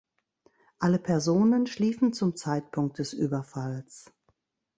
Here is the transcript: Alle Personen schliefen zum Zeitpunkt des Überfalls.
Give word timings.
Alle 0.79 0.97
Personen 0.97 1.67
schliefen 1.67 2.11
zum 2.11 2.35
Zeitpunkt 2.35 2.97
des 2.97 3.13
Überfalls. 3.13 4.11